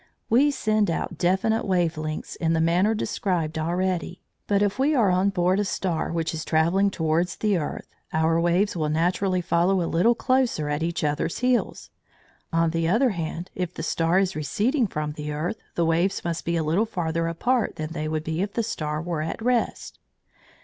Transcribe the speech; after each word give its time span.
We 0.31 0.49
send 0.49 0.89
out 0.89 1.19
definite 1.19 1.63
wave 1.63 1.95
lengths 1.95 2.35
in 2.35 2.53
the 2.53 2.59
manner 2.59 2.95
described 2.95 3.59
already. 3.59 4.23
But 4.47 4.63
if 4.63 4.79
we 4.79 4.95
are 4.95 5.11
on 5.11 5.29
board 5.29 5.59
a 5.59 5.63
star 5.63 6.11
which 6.11 6.33
is 6.33 6.43
travelling 6.43 6.89
towards 6.89 7.35
the 7.35 7.59
earth, 7.59 7.85
our 8.11 8.39
waves 8.39 8.75
will 8.75 8.89
naturally 8.89 9.41
follow 9.41 9.79
a 9.79 9.85
little 9.85 10.15
closer 10.15 10.69
at 10.69 10.81
each 10.81 11.03
other's 11.03 11.37
heels. 11.37 11.91
On 12.51 12.71
the 12.71 12.87
other 12.89 13.11
hand, 13.11 13.51
if 13.53 13.75
the 13.75 13.83
star 13.83 14.17
is 14.17 14.35
receding 14.35 14.87
from 14.87 15.11
the 15.11 15.31
earth, 15.31 15.57
the 15.75 15.85
waves 15.85 16.23
must 16.25 16.45
be 16.45 16.55
a 16.57 16.63
little 16.63 16.87
farther 16.87 17.27
apart 17.27 17.75
than 17.75 17.91
they 17.93 18.07
would 18.07 18.23
be 18.23 18.41
if 18.41 18.53
the 18.53 18.63
star 18.63 19.03
were 19.03 19.21
at 19.21 19.39
rest. 19.39 19.99